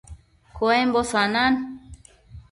[0.57, 1.53] Cuembo sanan